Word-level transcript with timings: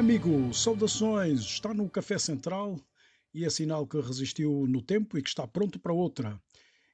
Amigo, 0.00 0.54
saudações! 0.54 1.40
Está 1.40 1.74
no 1.74 1.86
Café 1.86 2.18
Central 2.18 2.80
e 3.34 3.44
é 3.44 3.50
sinal 3.50 3.86
que 3.86 4.00
resistiu 4.00 4.66
no 4.66 4.80
tempo 4.80 5.18
e 5.18 5.22
que 5.22 5.28
está 5.28 5.46
pronto 5.46 5.78
para 5.78 5.92
outra. 5.92 6.42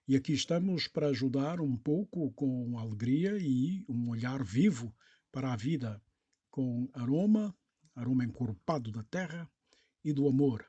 E 0.08 0.16
aqui 0.16 0.32
estamos 0.32 0.88
para 0.88 1.06
ajudar 1.06 1.60
um 1.60 1.76
pouco 1.76 2.32
com 2.32 2.76
alegria 2.76 3.38
e 3.38 3.84
um 3.88 4.10
olhar 4.10 4.42
vivo 4.42 4.92
para 5.30 5.52
a 5.52 5.56
vida, 5.56 6.02
com 6.50 6.90
aroma, 6.94 7.56
aroma 7.94 8.24
encorpado 8.24 8.90
da 8.90 9.04
terra 9.04 9.48
e 10.04 10.12
do 10.12 10.26
amor. 10.26 10.66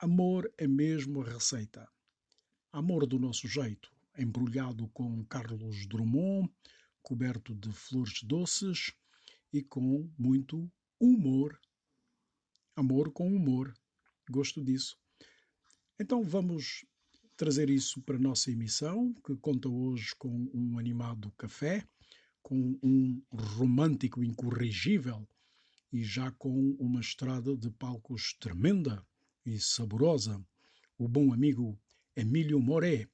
Amor 0.00 0.52
é 0.58 0.66
mesmo 0.66 1.22
a 1.22 1.26
receita. 1.26 1.88
Amor 2.72 3.06
do 3.06 3.20
nosso 3.20 3.46
jeito, 3.46 3.88
embrulhado 4.18 4.88
com 4.88 5.24
Carlos 5.26 5.86
Drummond, 5.86 6.52
coberto 7.00 7.54
de 7.54 7.70
flores 7.72 8.20
doces 8.24 8.92
e 9.52 9.62
com 9.62 10.10
muito 10.18 10.68
humor. 11.00 11.58
Amor 12.74 13.12
com 13.12 13.34
humor. 13.34 13.72
Gosto 14.30 14.62
disso. 14.62 14.96
Então 15.98 16.22
vamos 16.22 16.84
trazer 17.36 17.70
isso 17.70 18.00
para 18.02 18.16
a 18.16 18.20
nossa 18.20 18.50
emissão, 18.50 19.12
que 19.24 19.36
conta 19.36 19.68
hoje 19.68 20.14
com 20.18 20.50
um 20.52 20.78
animado 20.78 21.30
café, 21.32 21.86
com 22.42 22.78
um 22.82 23.22
romântico 23.30 24.22
incorrigível 24.24 25.28
e 25.92 26.02
já 26.02 26.30
com 26.32 26.76
uma 26.78 27.00
estrada 27.00 27.56
de 27.56 27.70
palcos 27.70 28.34
tremenda 28.40 29.04
e 29.44 29.58
saborosa. 29.60 30.44
O 30.98 31.06
bom 31.06 31.32
amigo 31.32 31.78
Emílio 32.14 32.58
Moré, 32.60 33.08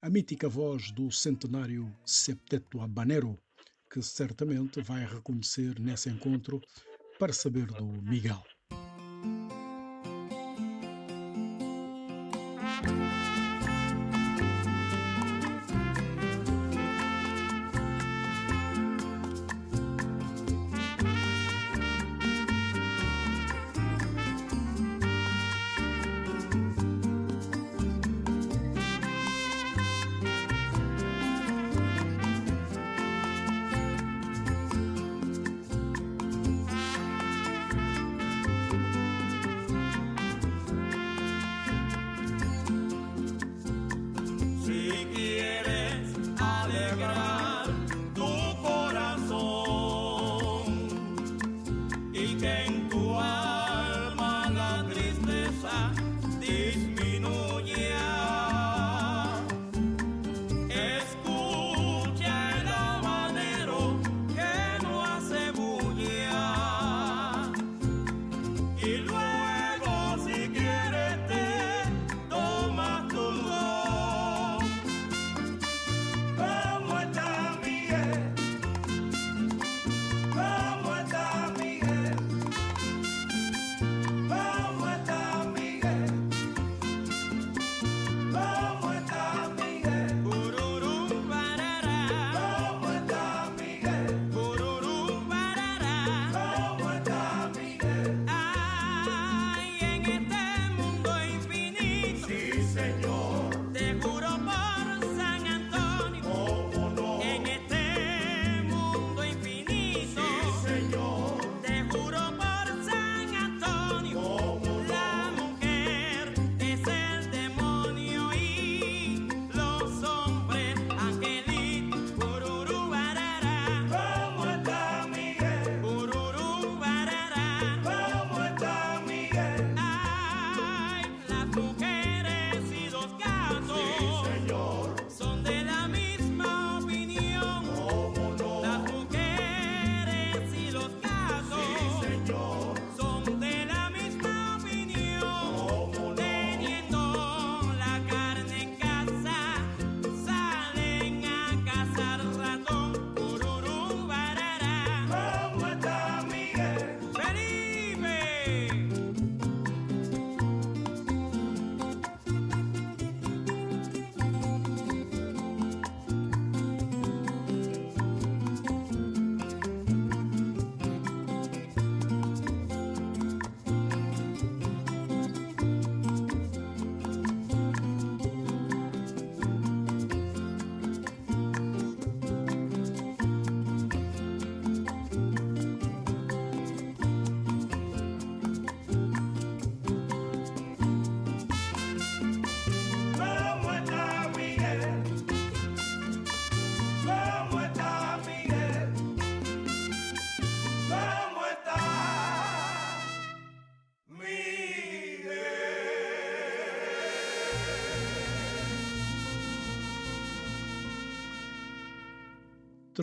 a 0.00 0.08
mítica 0.08 0.48
voz 0.48 0.90
do 0.90 1.10
centenário 1.10 1.94
Septeto 2.04 2.80
Habanero, 2.80 3.38
que 3.90 4.02
certamente 4.02 4.80
vai 4.80 5.04
reconhecer 5.06 5.78
nesse 5.78 6.08
encontro 6.08 6.60
para 7.18 7.32
saber 7.32 7.66
do 7.66 7.84
Miguel. 8.02 8.42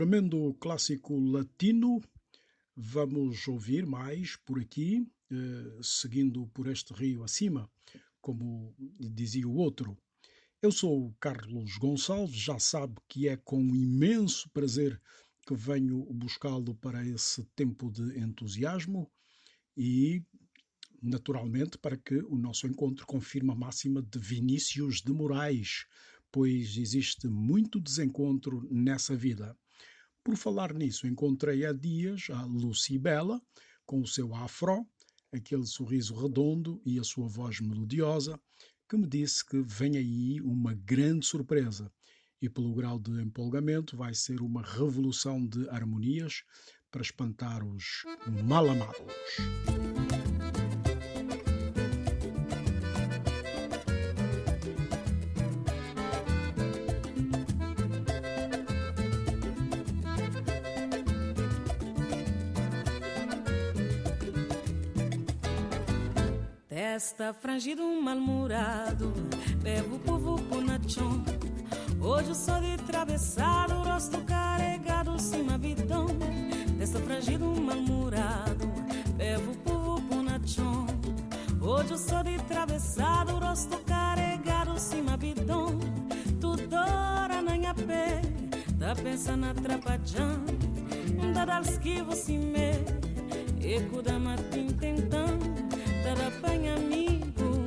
Tremendo 0.01 0.55
clássico 0.55 1.15
latino. 1.19 2.01
Vamos 2.75 3.47
ouvir 3.47 3.85
mais 3.85 4.35
por 4.35 4.59
aqui, 4.59 5.07
eh, 5.31 5.79
seguindo 5.83 6.47
por 6.47 6.65
este 6.65 6.91
rio 6.91 7.23
acima, 7.23 7.69
como 8.19 8.73
dizia 8.99 9.47
o 9.47 9.53
outro. 9.53 9.95
Eu 10.59 10.71
sou 10.71 11.15
Carlos 11.19 11.77
Gonçalves, 11.77 12.35
já 12.35 12.57
sabe 12.57 12.95
que 13.07 13.27
é 13.27 13.37
com 13.37 13.61
imenso 13.61 14.49
prazer 14.49 14.99
que 15.45 15.53
venho 15.53 16.03
buscá-lo 16.11 16.73
para 16.73 17.05
esse 17.05 17.43
tempo 17.55 17.91
de 17.91 18.17
entusiasmo 18.19 19.07
e, 19.77 20.23
naturalmente, 20.99 21.77
para 21.77 21.95
que 21.95 22.15
o 22.23 22.39
nosso 22.39 22.65
encontro 22.65 23.05
confirme 23.05 23.51
a 23.51 23.55
máxima 23.55 24.01
de 24.01 24.17
Vinícius 24.17 24.99
de 24.99 25.13
Moraes, 25.13 25.85
pois 26.31 26.75
existe 26.75 27.27
muito 27.27 27.79
desencontro 27.79 28.67
nessa 28.71 29.15
vida. 29.15 29.55
Por 30.23 30.37
falar 30.37 30.71
nisso, 30.73 31.07
encontrei 31.07 31.65
há 31.65 31.73
dias 31.73 32.27
a 32.29 32.43
Lucibela, 32.43 33.41
com 33.87 34.01
o 34.01 34.07
seu 34.07 34.35
afro, 34.35 34.85
aquele 35.31 35.65
sorriso 35.65 36.13
redondo 36.13 36.79
e 36.85 36.99
a 36.99 37.03
sua 37.03 37.27
voz 37.27 37.59
melodiosa, 37.59 38.39
que 38.87 38.97
me 38.97 39.07
disse 39.07 39.43
que 39.43 39.59
vem 39.63 39.97
aí 39.97 40.39
uma 40.41 40.75
grande 40.75 41.25
surpresa 41.25 41.91
e, 42.39 42.47
pelo 42.47 42.73
grau 42.75 42.99
de 42.99 43.19
empolgamento, 43.19 43.97
vai 43.97 44.13
ser 44.13 44.41
uma 44.41 44.61
revolução 44.61 45.43
de 45.43 45.67
harmonias 45.69 46.43
para 46.91 47.01
espantar 47.01 47.63
os 47.63 48.03
malamados. 48.43 49.01
Testa 66.93 67.33
frangido, 67.33 67.83
mal-humorado, 68.01 69.13
bebo 69.63 69.97
povo 69.99 70.35
por 70.49 70.61
nachon. 70.61 71.23
Hoje 72.01 72.35
sou 72.35 72.59
de 72.59 72.75
travessado, 72.83 73.75
rosto 73.75 74.19
carregado, 74.25 75.17
cima 75.17 75.57
vidão. 75.57 76.07
Testa 76.77 76.99
frangido, 76.99 77.45
mal-humorado, 77.45 78.67
bebo 79.15 79.55
povo 79.63 80.01
por 80.01 80.21
nachon. 80.21 80.85
Hoje 81.61 81.97
sou 81.97 82.23
de 82.23 82.37
travessado, 82.39 83.39
rosto 83.39 83.77
carregado, 83.85 84.77
cima 84.77 85.15
vidão. 85.15 85.79
Tudo 86.41 86.75
hora 86.75 87.41
na 87.41 87.53
minha 87.53 87.73
pé, 87.73 88.21
tá 88.77 88.93
pensando 89.01 89.45
atrapalhando. 89.45 90.59
Dá 91.33 91.61
esquivo, 91.61 92.13
se 92.13 92.37
me, 92.37 92.73
eco 93.61 94.01
da 94.01 94.19
matin 94.19 94.67
tentando 94.77 95.50
apanha 96.19 96.75
amigo, 96.75 97.65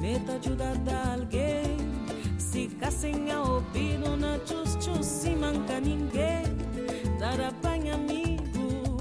meta 0.00 0.32
ajuda 0.32 0.74
da 0.84 1.14
alguém. 1.14 1.76
Se 2.38 2.70
sem 2.90 3.30
a 3.30 3.42
ouvido 3.42 4.16
na 4.16 4.38
chus, 4.46 5.04
se 5.04 5.30
manca 5.36 5.80
ninguém. 5.80 6.44
Dar 7.18 7.40
apanha 7.40 7.94
amigo, 7.94 8.96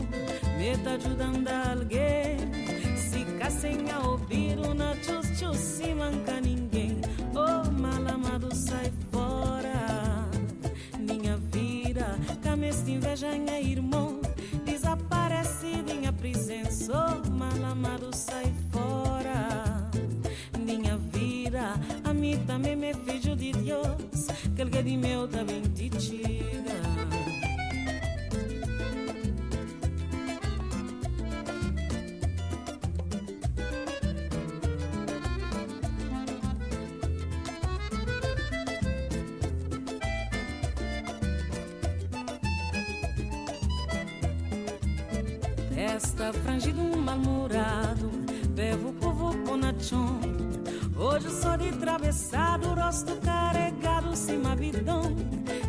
meta 0.57 0.91
ajudando 0.91 1.47
alguém. 1.47 2.37
Se 2.97 3.25
sem 3.49 3.89
a 3.91 3.99
ouvido 3.99 4.73
na 4.73 4.93
chus, 4.95 5.57
se 5.57 5.93
manca 5.93 6.41
ninguém. 6.41 6.99
Oh, 7.33 7.71
malamado 7.71 8.53
sai 8.53 8.91
fora. 9.11 10.27
Minha 10.99 11.37
vida, 11.37 12.17
camesta 12.43 12.89
inveja, 12.91 13.31
minha 13.31 13.61
irmão. 13.61 13.86
Também 22.57 22.75
me 22.75 22.91
filho 22.91 23.35
de 23.35 23.51
Deus, 23.51 24.27
que 24.55 24.61
ele 24.63 24.81
de 24.81 24.97
meu 24.97 25.27
também 25.27 25.61
te 25.61 25.89
tira. 25.91 26.57
Esta 45.75 46.33
frangido 46.33 46.81
um 46.81 46.97
mal-humorado, 46.97 48.06
Hoje 51.17 51.31
sou 51.31 51.57
de 51.57 51.71
travessado, 51.71 52.75
rosto 52.75 53.15
carregado, 53.25 54.15
cima 54.15 54.55
bidão. 54.55 55.01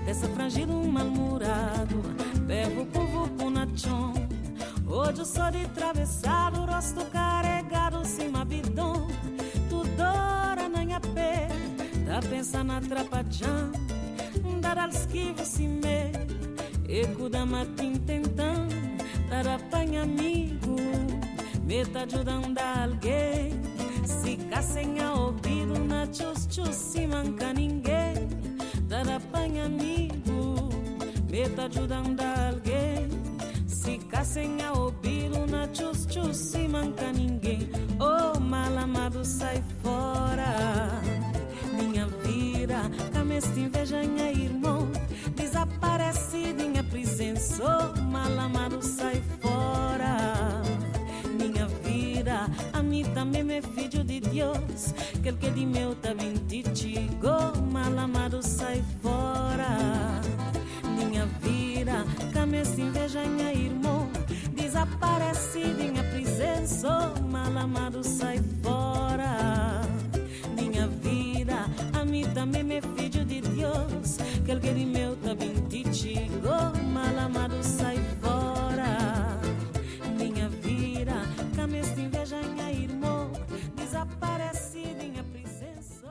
Dessa 0.05 0.29
frangido 0.29 0.75
um 0.75 0.87
mal-humorado, 0.91 2.03
bebo 2.47 2.85
povo 2.85 3.27
punachon. 3.29 4.13
Hoje 4.87 5.25
sou 5.25 5.51
de 5.51 5.67
travessado, 5.69 6.67
rosto 6.67 7.03
carregado, 7.07 8.05
cima 8.05 8.45
bidão. 8.45 9.09
Tudo 9.71 10.03
hora 10.03 10.69
na 10.69 10.85
minha 10.85 11.01
pé, 11.01 11.49
tá 12.05 12.21
pensando 12.29 12.73
atrapalhando. 12.73 13.73
Dar 14.61 14.87
esquivo 14.91 15.47
se 15.47 15.67
me, 15.67 16.13
eco 16.87 17.31
da 17.31 17.47
matin 17.47 17.95
tentando. 17.95 18.75
Dar 19.31 19.49
apanha 19.49 20.03
amigo, 20.03 20.77
me 21.65 21.87
tá 21.87 22.03
ajudando 22.03 22.59
alguém. 22.59 23.59
Fica 24.23 24.61
sem 24.61 24.99
a 25.01 25.05
na 25.05 25.18
se 26.73 27.07
manca 27.07 27.53
ninguém 27.53 28.29
Dar 28.89 29.09
apanha 29.09 29.67
amigo 29.67 30.69
Me 31.31 31.49
tá 31.51 31.65
ajudando 31.65 32.21
alguém 32.21 33.09
Fica 33.83 34.25
sem 34.25 34.63
a 34.63 34.73
ouvido 34.73 35.47
na 35.47 35.69
chus 35.73 36.07
chus 36.11 36.37
se 36.37 36.69
manca 36.69 37.13
ninguém 37.13 37.69
Oh 37.99 38.39
malamado 38.39 39.25
sai 39.25 39.63
fora 39.83 41.01
Minha 41.73 42.07
vida 42.07 42.83
Camesta 43.13 43.59
inveja 43.59 44.03
minha 44.03 44.31
irmão 44.31 44.89
Desaparece 45.35 46.53
minha 46.53 46.83
presença. 46.83 47.63
Oh 47.63 48.01
malamado 48.03 48.83
sai 48.83 49.23
fora 49.41 50.63
Minha 51.39 51.67
vida 51.67 52.47
A 52.73 52.83
mim 52.83 53.05
também 53.15 53.43
me 53.45 53.63
filho 53.63 53.89
Dios, 54.39 54.95
que 55.23 55.31
el 55.31 55.39
que 55.39 55.51
di 55.51 55.67
meu 55.67 55.95
também 55.97 56.38
te 56.49 56.63
chigo, 56.75 57.53
malamado 57.71 58.43
sai 58.43 58.83
fora. 59.03 60.21
Minha 60.97 61.27
vida, 61.43 62.05
camisa 62.33 62.81
inveja 62.81 63.23
minha 63.25 63.53
irmão, 63.53 64.09
desaparece 64.55 65.59
minha 65.59 66.03
presença, 66.05 67.13
malamado 67.31 68.03
sai 68.03 68.41
fora. 68.63 69.83
Minha 70.57 70.89
vida, 70.89 71.67
a 71.93 72.05
mim 72.05 72.25
também 72.33 72.65
me 72.65 72.81
filho 72.81 73.25
de 73.27 73.43
Deus, 73.43 74.17
que 74.45 74.53
el 74.53 74.61
que 74.61 74.73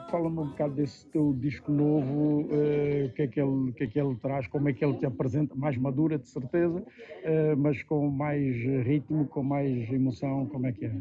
Fala-me 0.10 0.40
um 0.40 0.46
bocado 0.46 0.74
desse 0.76 1.06
teu 1.08 1.36
disco 1.38 1.70
novo, 1.70 2.44
uh, 2.44 3.06
o, 3.06 3.10
que 3.14 3.24
é 3.24 3.28
que 3.28 3.42
ele, 3.42 3.74
que 3.74 3.84
é 3.84 3.88
que 3.88 4.00
ele 4.00 4.16
traz, 4.16 4.48
como 4.48 4.70
é 4.70 4.74
que 4.74 4.84
ele 4.84 4.98
te 4.98 5.06
apresenta, 5.06 5.54
mais 5.54 5.78
madura 5.78 6.18
de 6.18 6.28
certeza, 6.28 6.80
uh, 6.80 7.58
mas 7.58 7.84
com 7.84 8.10
mais 8.10 8.56
ritmo, 8.86 9.28
com 9.28 9.44
mais 9.44 9.92
emoção, 9.92 10.46
como 10.46 10.66
é 10.66 10.72
que 10.72 10.86
é? 10.86 10.94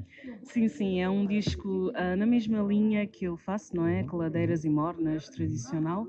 Sim, 0.43 0.69
sim, 0.69 1.01
é 1.01 1.09
um 1.09 1.25
disco 1.25 1.91
uh, 1.91 2.17
na 2.17 2.27
mesma 2.27 2.61
linha 2.63 3.07
que 3.07 3.25
eu 3.27 3.37
faço, 3.37 3.77
não 3.77 3.87
é? 3.87 4.01
Uhum. 4.01 4.09
Coladeiras 4.09 4.65
e 4.65 4.69
mornas, 4.69 5.29
tradicional, 5.29 6.07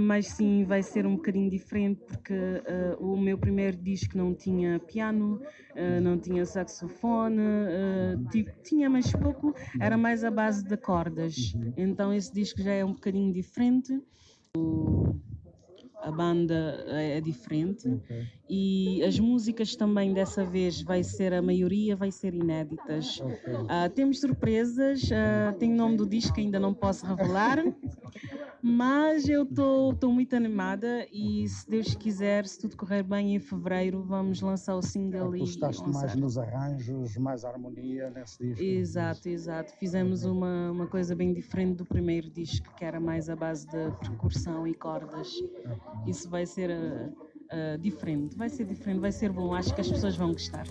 mas 0.00 0.26
sim 0.26 0.64
vai 0.64 0.82
ser 0.82 1.06
um 1.06 1.14
bocadinho 1.16 1.50
diferente 1.50 2.00
porque 2.06 2.34
o 2.98 3.16
meu 3.16 3.38
primeiro 3.38 3.76
disco 3.76 4.16
não 4.16 4.34
tinha 4.34 4.78
piano, 4.80 5.40
não 6.02 6.18
tinha 6.18 6.44
saxofone, 6.44 7.42
tinha 8.62 8.90
mais 8.90 9.10
pouco, 9.12 9.54
era 9.80 9.96
mais 9.96 10.24
a 10.24 10.30
base 10.30 10.64
de 10.64 10.76
cordas, 10.76 11.54
então 11.76 12.12
esse 12.12 12.32
disco 12.32 12.62
já 12.62 12.72
é 12.72 12.84
um 12.84 12.92
bocadinho 12.92 13.32
diferente. 13.32 14.00
O, 14.56 15.14
a 16.02 16.10
banda 16.10 16.84
é, 16.88 17.20
diferente. 17.20 17.88
E 18.54 19.02
as 19.02 19.18
músicas 19.18 19.74
também 19.74 20.12
dessa 20.12 20.44
vez 20.44 20.82
vai 20.82 21.02
ser 21.02 21.32
a 21.32 21.40
maioria 21.40 21.96
vai 21.96 22.10
ser 22.10 22.34
inéditas. 22.34 23.18
Okay. 23.18 23.54
Uh, 23.54 23.90
temos 23.94 24.20
surpresas, 24.20 25.04
uh, 25.04 25.56
tem 25.58 25.72
o 25.72 25.76
nome 25.76 25.96
do 25.96 26.06
disco 26.06 26.34
que 26.34 26.42
ainda 26.42 26.60
não 26.60 26.74
posso 26.74 27.06
revelar. 27.06 27.64
Mas 28.64 29.26
eu 29.26 29.42
estou 29.42 30.12
muito 30.12 30.36
animada 30.36 31.06
e 31.10 31.48
se 31.48 31.68
Deus 31.68 31.94
quiser, 31.94 32.46
se 32.46 32.60
tudo 32.60 32.76
correr 32.76 33.02
bem 33.02 33.34
em 33.34 33.40
fevereiro, 33.40 34.04
vamos 34.04 34.40
lançar 34.40 34.76
o 34.76 34.82
single. 34.82 35.30
Tu 35.30 35.44
estás 35.44 35.80
mais 35.80 36.14
nos 36.14 36.36
arranjos, 36.36 37.16
mais 37.16 37.44
harmonia 37.46 38.10
nesse 38.10 38.38
disco. 38.38 38.62
Exato, 38.62 39.28
exato. 39.28 39.72
Fizemos 39.78 40.24
uma, 40.24 40.70
uma 40.70 40.86
coisa 40.86 41.16
bem 41.16 41.32
diferente 41.32 41.78
do 41.78 41.86
primeiro 41.86 42.30
disco, 42.30 42.72
que 42.76 42.84
era 42.84 43.00
mais 43.00 43.28
a 43.28 43.34
base 43.34 43.66
de 43.66 43.90
percussão 43.98 44.64
e 44.66 44.74
cordas. 44.74 45.32
Isso 46.06 46.30
vai 46.30 46.46
ser 46.46 46.70
uh, 46.70 47.31
uh, 47.52 47.78
diferente, 47.78 48.36
vai 48.36 48.48
ser 48.48 48.64
diferente, 48.64 49.00
vai 49.00 49.12
ser 49.12 49.30
bom. 49.30 49.54
Acho 49.54 49.74
que 49.74 49.80
as 49.80 49.88
pessoas 49.88 50.16
vão 50.16 50.32
gostar. 50.32 50.66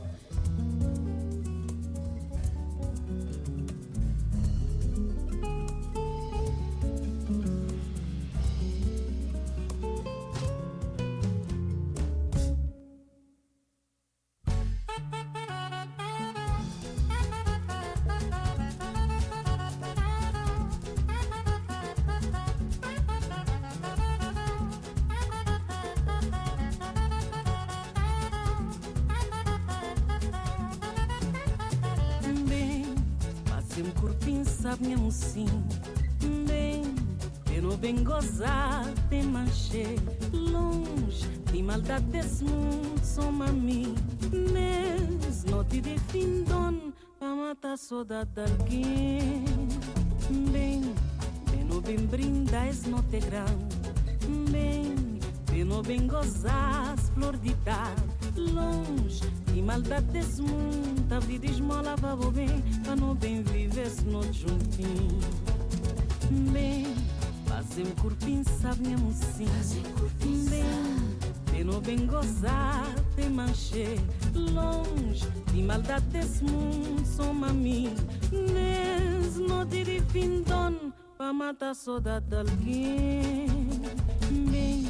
Não 79.48 79.66
tire 79.66 80.02
fim 80.12 80.42
dono 80.44 80.94
Para 81.18 81.34
matar 81.34 81.72
a 81.72 81.74
saudade 81.74 82.26
de 82.28 82.36
alguém 82.36 83.48
Bem, 84.50 84.86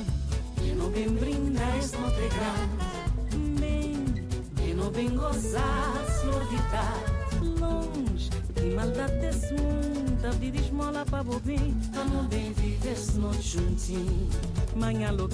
não 0.76 0.90
bem 0.90 1.10
brindar, 1.10 1.78
isso 1.78 1.98
não 1.98 2.10
tem 2.12 2.30
grande 2.30 2.92
não 4.82 5.16
gozar, 5.16 5.94
flor 6.22 6.48
de 6.48 6.56
estar 6.56 7.40
longe 7.60 8.30
de 8.56 8.76
maldade 8.76 9.20
desse 9.20 9.54
mundo. 9.54 10.26
A 10.26 10.32
vida 10.32 10.58
esmola 10.58 11.06
para 11.06 11.24
bobinho, 11.24 11.76
para 11.92 12.04
não 12.06 12.26
bem 12.26 12.52
viver 12.54 12.96
se 12.96 13.18
não 13.18 13.34
juntinho. 13.34 14.30
Manhã 14.76 15.12
logo 15.12 15.34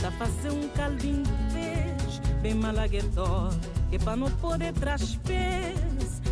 dá 0.00 0.10
fazer 0.12 0.50
um 0.50 0.68
caldinho 0.70 1.22
de 1.22 1.54
peixe, 1.54 2.20
bem 2.42 2.54
malaguetor, 2.54 3.52
que 3.90 3.98
para 3.98 4.16
não 4.16 4.30
poder 4.32 4.72
traz 4.74 5.16
pés 5.16 5.89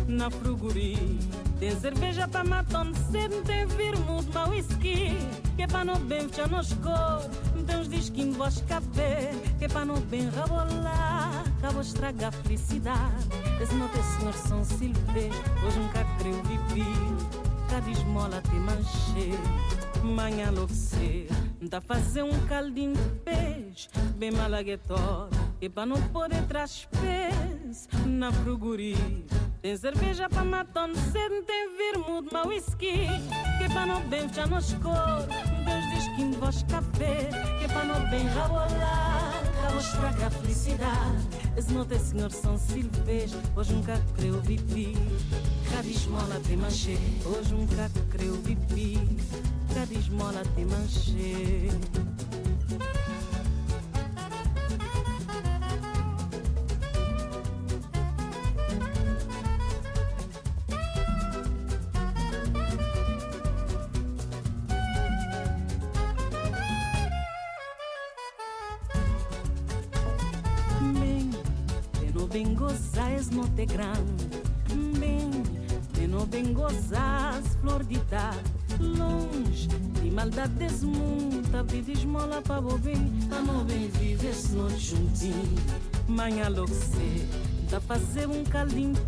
na 0.09 0.29
fruguria. 0.29 0.97
Tem 1.59 1.79
cerveja 1.79 2.27
para 2.27 2.43
matar 2.43 2.85
cedo, 3.11 3.43
tem 3.43 3.65
vermouth, 3.67 4.25
mau 4.33 4.49
whisky. 4.49 5.17
Que 5.55 5.63
é 5.63 5.67
para 5.67 5.85
não 5.85 5.99
bem 5.99 6.29
fechar 6.29 6.47
nos 6.47 6.71
cor 6.75 7.21
Tem 7.67 7.77
uns 7.77 7.89
disquinhos 7.89 8.37
voz 8.37 8.63
café. 8.67 9.31
Que 9.57 9.65
é 9.65 9.67
para 9.67 9.83
não 9.83 9.99
bem 9.99 10.29
rabolar 10.29 11.43
Acabou 11.57 11.81
estragar 11.81 12.29
a 12.29 12.31
felicidade. 12.31 13.27
Esse 13.61 13.75
não 13.75 13.89
tem 13.89 14.01
senhor 14.01 14.33
São 14.33 14.63
Silvestre 14.63 15.31
Hoje 15.65 15.79
nunca 15.79 16.05
creio 16.17 16.41
viver 16.43 16.85
Cada 17.69 17.91
esmola 17.91 18.41
tem 18.49 18.59
manche 18.61 19.37
Manhã 20.01 20.49
logo 20.49 20.73
cedo 20.73 21.35
Tá 21.69 21.81
fazer 21.81 22.23
um 22.23 22.47
caldinho 22.47 22.93
de 22.93 23.09
peixe 23.25 23.89
Bem 24.15 24.31
malaguetor 24.31 25.29
Que 25.59 25.65
é 25.65 25.69
para 25.69 25.85
não 25.85 26.01
poder 26.03 26.41
traz 26.47 26.87
pés 27.01 27.89
Na 28.05 28.31
fruguria 28.31 28.95
tem 29.61 29.75
cerveja 29.75 30.29
para 30.29 30.43
matar 30.43 30.87
no 30.87 30.95
cedo, 30.95 31.43
tem 31.45 31.77
vermouth, 31.77 32.31
mau 32.31 32.47
whisky. 32.47 33.07
Que 33.57 33.63
é 33.65 33.69
para 33.69 33.85
não 33.85 34.01
bem 34.07 34.33
já 34.33 34.47
nos 34.47 34.73
cor 34.75 35.27
Deus 35.65 35.89
diz 35.93 36.07
que 36.15 36.37
voz 36.37 36.63
café 36.63 37.29
Que 37.57 37.65
é 37.65 37.67
para 37.67 37.83
não 37.83 38.09
bem 38.09 38.25
rabolar 38.27 39.33
Acabou 39.59 39.79
estragar 39.79 40.27
a 40.27 40.31
felicidade. 40.31 41.27
Esse 41.57 41.73
não 41.73 41.85
tem 41.85 41.99
senhor 41.99 42.31
São 42.31 42.57
Silvestre 42.57 43.39
Hoje 43.55 43.73
nunca 43.73 44.01
creu 44.15 44.39
viver 44.41 44.95
Cada 45.69 45.87
esmola 45.87 46.39
tem 46.47 46.55
manche 46.55 46.97
Hoje 47.25 47.53
nunca 47.53 47.91
creu 48.09 48.33
viver 48.35 48.99
Cada 49.73 49.93
esmola 49.93 50.41
tem 50.55 50.65
manche 72.45 73.29
no 73.31 73.45
te 73.49 73.65
grande 73.65 74.29
Bem, 74.97 75.43
de 75.93 76.07
não 76.07 76.25
bem 76.25 76.53
gozas 76.53 77.45
flor 77.59 77.83
de 77.83 77.97
dar 78.09 78.37
Longe 78.79 79.67
de 79.67 80.11
maldade 80.11 80.53
desse 80.53 80.85
mundo 80.85 81.53
A 81.53 81.63
vida 81.63 81.91
esmola 81.91 82.41
para 82.41 82.61
bobem 82.61 83.11
A 83.37 83.41
não 83.41 83.65
bem 83.65 83.89
viver 83.89 84.33
se 84.33 84.53
não 84.53 84.69
juntinho. 84.69 85.55
Manhã 86.07 86.49
cedo 86.49 87.27
Dá 87.69 87.79
fazer 87.81 88.27
um 88.27 88.43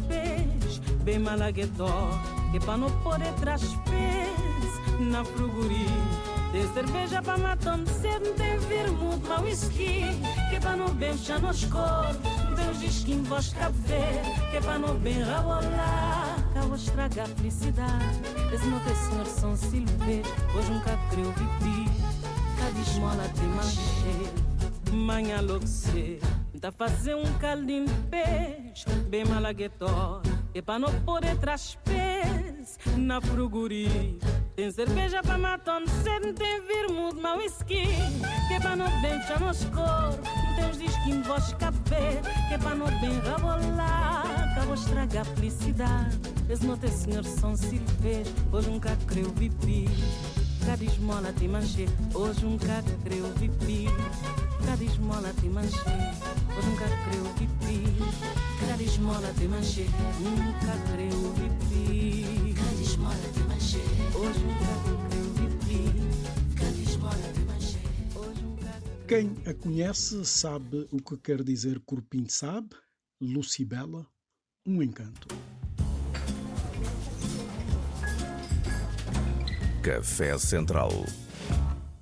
peixe. 0.08 0.82
Bem 1.04 1.20
malaguetó 1.20 2.10
Que 2.52 2.60
para 2.60 2.78
não 2.78 2.92
poder 3.02 3.34
traz 3.36 3.62
pés 3.62 5.00
Na 5.00 5.24
fruguria 5.24 6.32
tem 6.52 6.68
cerveja 6.74 7.22
para 7.22 7.38
matar 7.38 7.80
cedo, 7.88 8.36
tem 8.36 8.60
vermouth, 8.60 9.26
mau 9.26 9.42
whisky 9.42 10.02
Que 10.50 10.60
para 10.60 10.76
não 10.76 10.94
bem 10.94 11.18
já 11.18 11.40
nos 11.40 11.64
corpos 11.64 12.31
Deus 13.12 13.14
diz 13.14 13.14
que 13.14 13.14
em 13.14 13.24
voz 13.24 13.54
café 13.54 14.22
Que 14.50 14.58
é 14.58 14.62
para 14.62 14.80
não 14.80 14.96
bem 14.96 15.22
rabolar 15.22 16.36
Acaba 16.52 16.76
estragar 16.76 17.26
a 17.26 17.36
felicidade. 17.36 18.22
Esse 18.54 18.66
não 18.66 18.80
tem 18.80 18.96
senhor 18.96 19.26
São 19.26 19.56
Silvestre 19.56 20.24
Hoje 20.56 20.72
nunca 20.72 20.98
creu 21.10 21.32
viver 21.32 21.90
Cada 22.58 22.80
esmola 22.80 23.30
tem 23.36 23.48
manche 23.50 24.96
Manhã 24.96 25.42
logo 25.42 25.66
Tá 26.60 26.72
fazer 26.72 27.16
um 27.16 27.26
caldinho 27.40 27.88
de 27.88 27.94
peixe 28.10 28.90
Bem 29.10 29.26
malaguetó 29.26 30.22
É 30.54 30.62
para 30.62 30.80
não 30.80 30.92
poder 31.02 31.36
pés 31.38 32.78
Na 32.98 33.20
fruguria 33.20 34.18
tem 34.54 34.70
cerveja 34.70 35.24
para 35.24 35.38
matar 35.38 35.82
cedo, 36.04 36.34
tem 36.34 36.62
vermouth, 36.62 37.16
mau 37.16 37.38
whisky 37.38 37.88
Que 38.50 38.56
é 38.56 38.60
para 38.60 38.76
não 38.76 39.02
bem 39.02 39.20
fechar 39.22 39.40
nos 39.40 39.64
corpos 39.66 40.41
Deus 40.56 40.78
diz 40.78 40.96
que 40.98 41.12
em 41.12 41.22
voz 41.22 41.54
café 41.54 42.22
Que 42.48 42.54
é 42.56 42.58
para 42.58 42.76
não 42.76 42.88
bem 43.00 43.20
rabolar 43.20 44.52
Acabou 44.52 44.74
estragar 44.74 45.22
a 45.22 45.26
felicidade. 45.36 46.20
Esse 46.50 46.66
não 46.66 46.78
tem 46.78 46.92
senhor 46.92 47.24
São 47.24 47.56
Silvestre 47.56 48.34
Hoje 48.52 48.70
nunca 48.70 48.96
creu 49.08 49.30
viver 49.36 49.90
Cada 50.66 50.84
esmola 50.84 51.34
tem 51.40 51.48
manche 51.48 51.88
Hoje 52.14 52.46
nunca 52.46 52.84
creu 53.04 53.26
viver 53.38 53.90
Cada 54.66 54.84
esmola 54.84 55.34
tem 55.40 55.50
manche 55.50 55.78
Hoje 55.78 56.68
nunca 56.68 56.86
creu 56.86 57.24
viver 57.38 58.14
Cada 58.60 58.84
esmola 58.84 59.34
tem 59.38 59.48
manche 59.48 59.90
Nunca 60.20 60.78
creu 60.92 61.34
viver 61.36 62.54
Cada 62.54 62.82
esmola 62.82 63.16
tem 63.34 63.44
manche 63.44 63.78
Hoje 64.14 64.40
nunca 64.40 65.10
creu 65.10 65.31
quem 69.12 69.36
a 69.46 69.54
conhece 69.54 70.24
sabe 70.24 70.88
o 70.90 70.96
que 70.96 71.18
quer 71.18 71.44
dizer 71.44 71.82
Corpim 71.82 72.30
sabe, 72.30 72.78
Lucibela, 73.20 74.10
um 74.66 74.82
encanto. 74.82 75.28
Café 79.84 80.38
Central. 80.38 80.92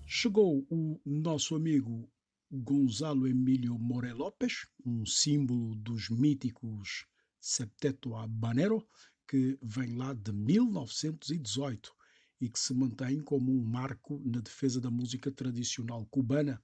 Chegou 0.05 0.67
o 0.69 1.01
nosso 1.03 1.55
amigo 1.55 2.07
Gonzalo 2.51 3.27
Emílio 3.27 3.75
More 3.79 4.13
Lopes, 4.13 4.67
um 4.85 5.03
símbolo 5.03 5.73
dos 5.77 6.11
míticos 6.11 7.07
Septeto 7.39 8.13
Habanero, 8.13 8.87
que 9.27 9.57
vem 9.63 9.95
lá 9.95 10.13
de 10.13 10.31
1918 10.31 11.91
e 12.39 12.47
que 12.47 12.59
se 12.59 12.71
mantém 12.75 13.19
como 13.19 13.51
um 13.51 13.63
marco 13.63 14.21
na 14.23 14.41
defesa 14.41 14.79
da 14.79 14.91
música 14.91 15.31
tradicional 15.31 16.05
cubana 16.05 16.61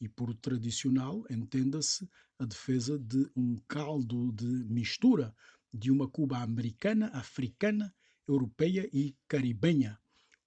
e 0.00 0.08
por 0.08 0.34
tradicional 0.34 1.24
entenda-se 1.30 2.08
a 2.38 2.44
defesa 2.44 2.98
de 2.98 3.30
um 3.36 3.56
caldo 3.68 4.32
de 4.32 4.46
mistura 4.46 5.34
de 5.72 5.90
uma 5.90 6.08
Cuba 6.08 6.38
americana, 6.38 7.08
africana, 7.08 7.94
europeia 8.26 8.88
e 8.92 9.14
caribenha. 9.28 9.98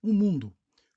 Um 0.01 0.13
mundo. 0.13 0.55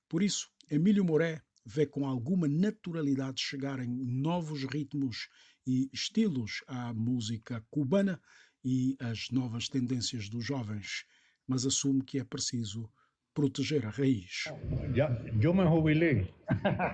Por 0.09 0.23
isso, 0.23 0.51
Emílio 0.71 1.05
Moré 1.05 1.43
vê 1.65 1.85
com 1.85 2.07
alguma 2.07 2.49
naturalidade 2.49 3.43
chegarem 3.43 3.89
novos 3.89 4.65
ritmos 4.65 5.29
e 5.67 5.91
estilos 5.93 6.63
à 6.67 6.95
música 6.95 7.65
cubana 7.71 8.21
e 8.65 8.97
às 9.01 9.31
novas 9.31 9.69
tendências 9.69 10.29
dos 10.29 10.45
jovens, 10.45 11.05
mas 11.47 11.67
assume 11.67 12.03
que 12.03 12.19
é 12.19 12.25
preciso 12.25 12.91
proteger 13.37 13.85
a 13.87 13.91
raiz. 13.91 14.51
Ya, 14.95 15.19
yo 15.39 15.53
me 15.53 15.67
jubilé 15.67 16.33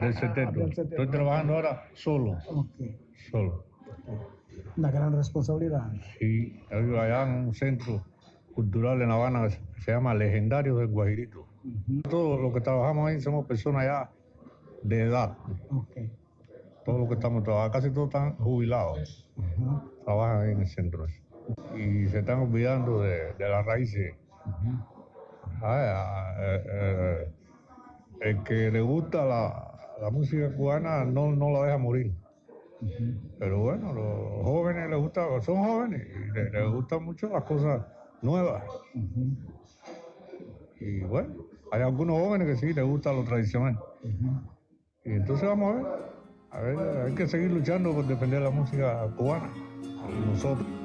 del 0.00 0.14
CETETO. 0.14 0.66
Estoy 0.82 1.08
trabajando 1.08 1.54
ahora 1.54 1.84
solo. 1.94 2.36
Okay. 2.44 2.98
Solo. 3.30 3.64
Una 4.76 4.90
gran 4.90 5.14
responsabilidad. 5.14 5.92
Sí, 6.18 6.60
allá 6.70 7.22
en 7.22 7.46
un 7.46 7.54
centro 7.54 8.04
cultural 8.54 9.00
en 9.00 9.08
La 9.08 9.14
Habana 9.14 9.48
se 9.50 9.92
llama 9.92 10.14
Legendario 10.14 10.76
del 10.76 10.88
Guajirito. 10.88 11.46
Todos 12.10 12.40
los 12.40 12.52
que 12.52 12.60
trabajamos 12.60 13.08
ahí 13.08 13.20
somos 13.20 13.46
personas 13.46 13.84
ya 13.84 14.10
de 14.82 15.02
edad. 15.02 15.38
Todos 16.84 16.98
los 16.98 17.08
que 17.08 17.14
estamos 17.14 17.44
trabajando, 17.44 17.72
casi 17.72 17.90
todos 17.92 18.08
están 18.08 18.36
jubilados. 18.38 19.30
Trabajan 20.04 20.42
ahí 20.42 20.52
en 20.52 20.60
el 20.60 20.66
centro. 20.66 21.06
Y 21.76 22.08
se 22.08 22.18
están 22.18 22.40
olvidando 22.40 23.00
de, 23.00 23.32
de 23.34 23.48
las 23.48 23.64
raíces. 23.64 24.16
Eh, 25.64 27.28
el 28.20 28.42
que 28.44 28.70
le 28.70 28.80
gusta 28.80 29.24
la, 29.24 29.72
la 30.00 30.10
música 30.10 30.54
cubana 30.54 31.04
no, 31.04 31.32
no 31.32 31.50
la 31.50 31.66
deja 31.66 31.78
morir. 31.78 32.12
Pero 33.38 33.60
bueno, 33.60 33.92
los 33.92 34.44
jóvenes 34.44 34.90
les 34.90 34.98
gusta, 34.98 35.40
son 35.42 35.62
jóvenes 35.62 36.06
y 36.08 36.32
les, 36.32 36.52
les 36.52 36.70
gustan 36.70 37.04
mucho 37.04 37.28
las 37.28 37.44
cosas 37.44 37.86
nuevas. 38.22 38.64
Y 40.80 41.00
bueno, 41.00 41.34
hay 41.70 41.82
algunos 41.82 42.18
jóvenes 42.18 42.48
que 42.48 42.56
sí 42.56 42.74
les 42.74 42.84
gusta 42.84 43.12
lo 43.12 43.22
tradicional. 43.24 43.78
Y 45.04 45.12
entonces 45.12 45.48
vamos 45.48 45.74
a 45.74 45.76
ver. 45.76 46.12
A 46.50 46.60
ver, 46.60 47.06
hay 47.06 47.14
que 47.14 47.26
seguir 47.26 47.50
luchando 47.50 47.94
por 47.94 48.06
defender 48.06 48.42
la 48.42 48.50
música 48.50 49.06
cubana. 49.16 49.50
Nosotros. 50.26 50.81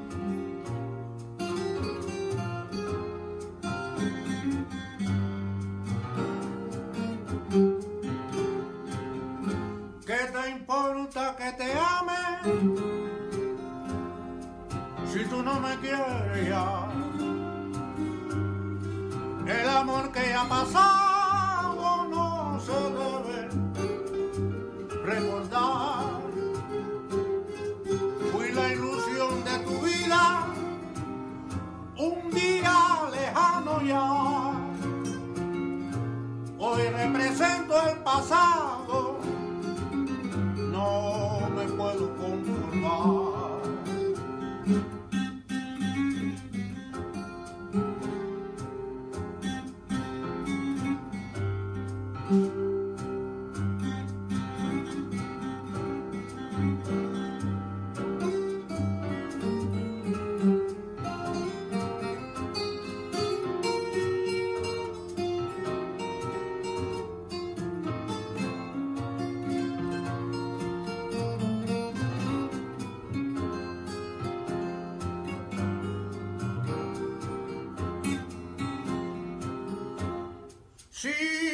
She 80.98 81.47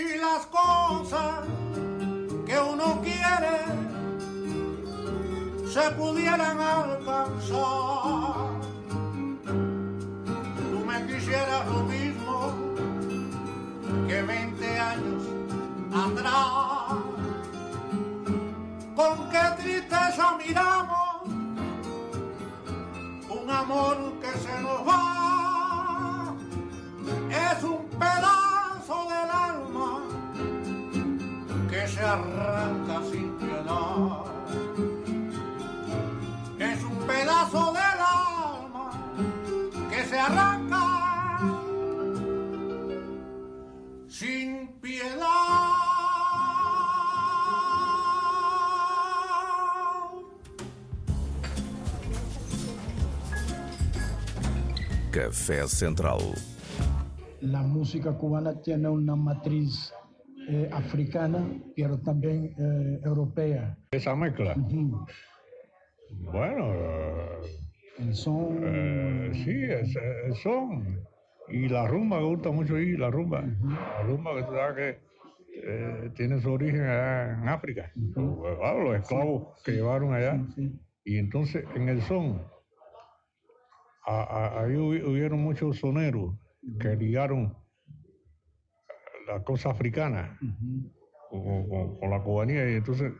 se 5.74 5.90
pudieran 5.90 6.60
alcanzar, 6.60 6.93
Café 55.14 55.68
Central. 55.68 56.18
La 57.40 57.62
música 57.62 58.10
cubana 58.18 58.60
tiene 58.62 58.88
una 58.88 59.14
matriz 59.14 59.92
eh, 60.48 60.68
africana, 60.72 61.46
pero 61.76 61.98
también 62.00 62.52
eh, 62.58 63.00
europea. 63.04 63.78
Esa 63.92 64.16
mezcla. 64.16 64.56
Bueno, 66.32 66.72
El 67.98 68.12
son. 68.14 68.58
eh, 68.62 69.30
sí, 69.44 69.62
es, 69.62 69.96
es 70.30 70.38
son. 70.42 70.98
Y 71.48 71.68
la 71.68 71.86
rumba, 71.86 72.18
me 72.18 72.26
gusta 72.26 72.50
mucho 72.50 72.76
ir, 72.76 72.98
la 72.98 73.10
rumba. 73.10 73.42
La 73.42 74.02
rumba 74.02 74.34
que 74.34 74.42
tú 74.42 74.52
sabes 74.52 74.74
que 74.76 74.98
eh, 75.62 76.10
tiene 76.16 76.40
su 76.40 76.50
origen 76.50 76.80
allá 76.82 77.34
en 77.40 77.48
África. 77.48 77.92
Pues, 78.14 78.58
los 78.82 78.96
esclavos 78.96 79.62
que 79.62 79.72
llevaron 79.72 80.12
allá. 80.12 80.44
sí. 80.56 80.72
Y 81.04 81.18
entonces 81.18 81.64
en 81.76 81.88
el 81.90 82.00
son, 82.02 82.42
a- 84.06 84.22
a- 84.22 84.62
ahí 84.64 84.74
hubi- 84.74 85.02
hubieron 85.04 85.40
muchos 85.40 85.78
soneros 85.78 86.34
que 86.80 86.96
ligaron 86.96 87.56
la 89.26 89.42
cosa 89.42 89.70
africana 89.70 90.38
con, 91.30 91.68
con- 91.68 91.98
con 91.98 92.10
la 92.10 92.22
cubanía. 92.22 92.70
Y 92.70 92.74
entonces, 92.74 93.12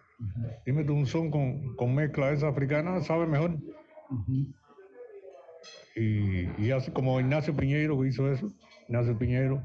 dime 0.67 0.85
tú 0.85 0.95
un 0.95 1.07
son 1.07 1.31
con, 1.31 1.75
con 1.77 1.95
mezcla 1.95 2.31
esa 2.31 2.49
africana, 2.49 3.01
sabe 3.01 3.27
mejor. 3.27 3.57
Y, 5.97 6.49
y 6.63 6.71
así 6.73 6.91
como 6.91 7.21
Ignacio 7.21 7.55
Piñeiro 7.55 7.99
que 8.01 8.09
hizo 8.09 8.31
eso, 8.31 8.49
Ignacio 8.89 9.17
Piñeiro 9.19 9.63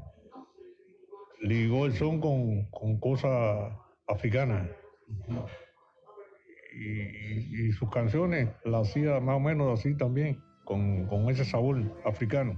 ligó 1.42 1.86
el 1.86 1.92
son 1.94 2.20
con, 2.20 2.66
con 2.70 2.98
cosas 3.00 3.72
africanas. 4.06 4.68
Y, 6.74 7.00
y- 7.00 7.68
y 7.68 7.72
sus 7.72 7.90
canciones 7.90 8.48
las 8.64 8.88
hacía 8.88 9.18
más 9.20 9.36
o 9.36 9.40
menos 9.40 9.78
así 9.78 9.96
también, 9.96 10.40
con, 10.70 11.04
con 11.06 11.28
ese 11.28 11.44
sabor 11.44 11.82
africano. 12.04 12.56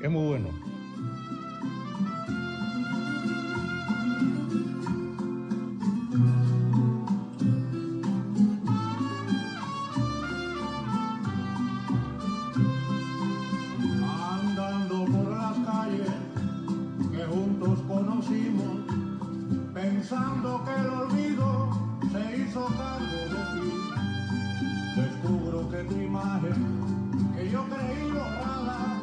Es 0.00 0.08
muy 0.08 0.28
bueno. 0.28 0.48
pensando 19.74 20.64
que 20.64 20.72
el 20.80 20.86
olvido 20.86 21.68
se 22.12 22.36
hizo 22.38 22.66
cargo 22.66 23.20
de 23.34 23.60
ti. 23.60 23.95
Descubro 24.96 25.68
que 25.68 25.84
tu 25.84 25.94
imagen, 26.00 26.54
que 27.36 27.50
yo 27.50 27.66
creí 27.68 28.10
borrada, 28.12 29.02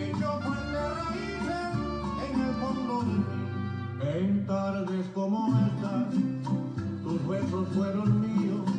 echó 0.00 0.40
fuerte 0.40 0.80
raíces 0.98 1.70
en 2.26 2.40
el 2.40 2.54
fondo 2.56 3.02
de 3.02 3.14
mí. 3.14 4.18
En 4.18 4.46
tardes 4.46 5.06
como 5.14 5.56
estas, 5.58 6.12
tus 7.04 7.28
besos 7.28 7.68
fueron 7.68 8.20
míos. 8.20 8.75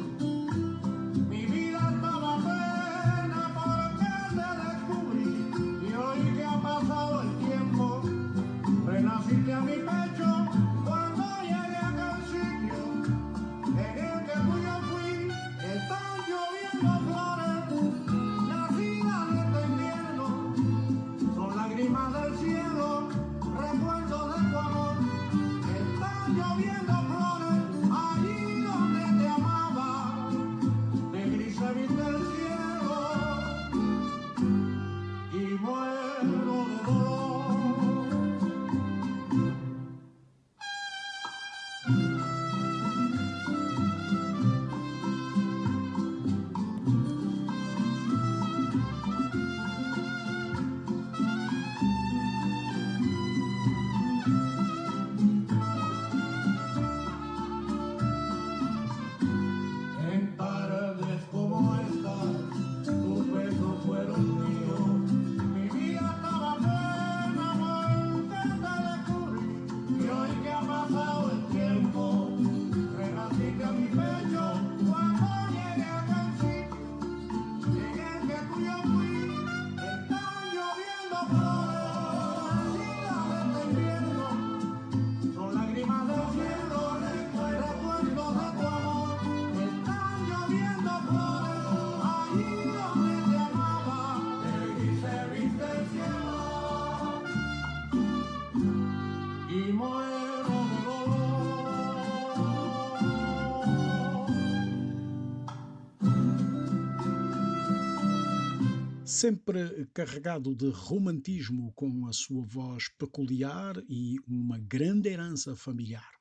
Sempre 109.17 109.88
carregado 109.95 110.53
de 110.53 110.69
romantismo, 110.69 111.73
com 111.73 112.06
a 112.06 112.13
sua 112.13 112.45
voz 112.45 112.88
peculiar 112.99 113.75
e 113.89 114.17
uma 114.27 114.60
grande 114.60 115.10
herança 115.10 115.56
familiar. 115.56 116.12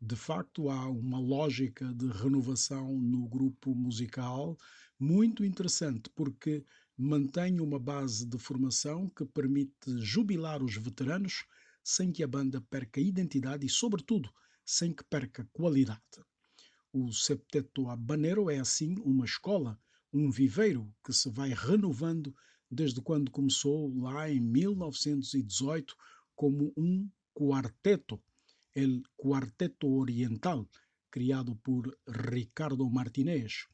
De 0.00 0.14
facto, 0.14 0.70
há 0.70 0.88
uma 0.88 1.18
lógica 1.18 1.92
de 1.92 2.06
renovação 2.06 2.96
no 2.96 3.26
grupo 3.26 3.74
musical 3.74 4.56
muito 5.00 5.44
interessante, 5.44 6.08
porque 6.14 6.64
mantém 6.96 7.58
uma 7.58 7.76
base 7.76 8.24
de 8.24 8.38
formação 8.38 9.08
que 9.08 9.24
permite 9.24 9.98
jubilar 9.98 10.62
os 10.62 10.76
veteranos 10.76 11.44
sem 11.82 12.12
que 12.12 12.22
a 12.22 12.28
banda 12.28 12.60
perca 12.60 13.00
identidade 13.00 13.66
e, 13.66 13.68
sobretudo, 13.68 14.30
sem 14.64 14.92
que 14.92 15.02
perca 15.02 15.44
qualidade. 15.52 16.22
O 16.92 17.12
Septeto 17.12 17.88
Habanero 17.88 18.48
é, 18.48 18.60
assim, 18.60 18.94
uma 19.00 19.24
escola 19.24 19.76
um 20.12 20.30
viveiro 20.30 20.92
que 21.04 21.12
se 21.12 21.28
vai 21.30 21.52
renovando 21.54 22.34
desde 22.70 23.00
quando 23.00 23.30
começou 23.30 23.94
lá 24.00 24.30
em 24.30 24.40
1918 24.40 25.96
como 26.34 26.72
um 26.76 27.08
quarteto, 27.34 28.20
el 28.74 29.02
Quarteto 29.16 29.88
Oriental, 29.88 30.68
criado 31.10 31.56
por 31.56 31.96
Ricardo 32.06 32.88
Martinez. 32.90 33.66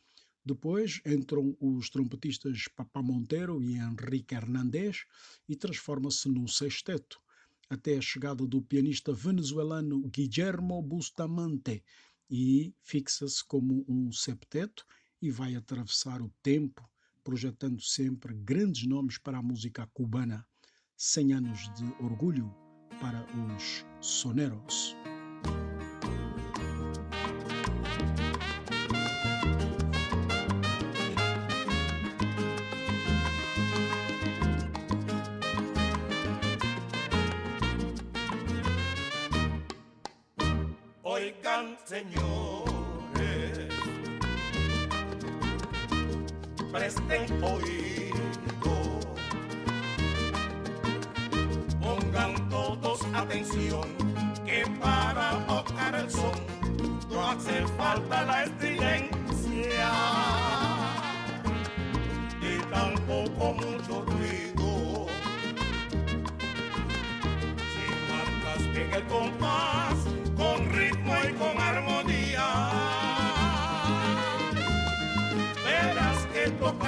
Depois 0.44 1.00
entram 1.06 1.56
os 1.60 1.88
trompetistas 1.88 2.68
Papá 2.68 3.02
Monteiro 3.02 3.62
e 3.62 3.76
Henrique 3.76 4.34
Hernandez 4.34 5.04
e 5.48 5.56
transforma-se 5.56 6.28
num 6.28 6.46
sexteto, 6.46 7.20
até 7.68 7.96
a 7.96 8.02
chegada 8.02 8.46
do 8.46 8.60
pianista 8.60 9.12
venezuelano 9.12 10.02
Guillermo 10.08 10.82
Bustamante 10.82 11.82
e 12.30 12.74
fixa-se 12.82 13.44
como 13.44 13.84
um 13.88 14.12
septeto 14.12 14.84
e 15.24 15.30
vai 15.30 15.56
atravessar 15.56 16.20
o 16.20 16.28
tempo, 16.42 16.86
projetando 17.22 17.80
sempre 17.80 18.34
grandes 18.34 18.86
nomes 18.86 19.16
para 19.16 19.38
a 19.38 19.42
música 19.42 19.86
cubana. 19.86 20.46
100 20.96 21.32
anos 21.32 21.72
de 21.74 21.84
orgulho 22.04 22.54
para 23.00 23.26
os 23.54 23.84
soneros. 24.00 24.94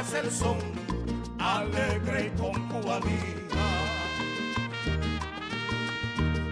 Tocas 0.07 0.25
el 0.25 0.31
son 0.31 0.59
alegre 1.38 2.27
y 2.27 2.40
con 2.40 2.69
cubanía. 2.69 3.19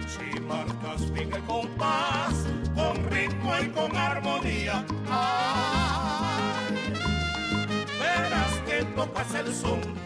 Si 0.07 0.39
marcas 0.41 1.11
bien 1.11 1.33
el 1.33 1.41
compás, 1.43 2.45
con 2.75 3.09
ritmo 3.09 3.53
y 3.61 3.69
con 3.69 3.95
armonía, 3.95 4.85
verás 7.99 8.53
que 8.65 8.83
tocas 8.95 9.35
el 9.35 9.53
son 9.53 10.04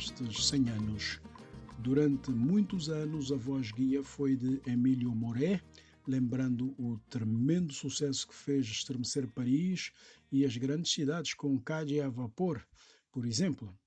nestes 0.00 0.46
100 0.46 0.70
anos. 0.70 1.20
Durante 1.78 2.30
muitos 2.30 2.88
anos, 2.88 3.30
a 3.30 3.36
voz 3.36 3.70
guia 3.70 4.02
foi 4.02 4.34
de 4.34 4.58
Emílio 4.66 5.14
Moré, 5.14 5.60
lembrando 6.08 6.74
o 6.78 6.98
tremendo 7.10 7.74
sucesso 7.74 8.26
que 8.26 8.34
fez 8.34 8.66
estremecer 8.66 9.28
Paris 9.28 9.92
e 10.32 10.46
as 10.46 10.56
grandes 10.56 10.90
cidades 10.90 11.34
com 11.34 11.60
Cádia 11.60 12.06
a 12.06 12.08
vapor, 12.08 12.66
por 13.12 13.26
exemplo. 13.26 13.78